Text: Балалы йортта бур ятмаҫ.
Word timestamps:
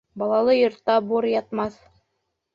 Балалы 0.21 0.55
йортта 0.59 0.95
бур 1.11 1.29
ятмаҫ. 1.35 1.79